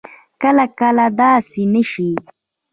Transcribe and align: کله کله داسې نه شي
کله 0.41 0.65
کله 0.79 1.05
داسې 1.19 1.63
نه 1.73 1.81
شي 1.91 2.09